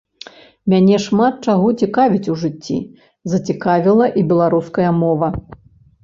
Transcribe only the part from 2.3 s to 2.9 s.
у жыцці,